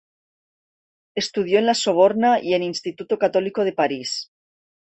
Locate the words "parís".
3.73-4.31